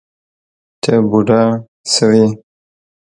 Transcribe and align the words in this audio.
ته 0.81 0.93
بوډه 1.09 1.41
شوې 1.93 2.25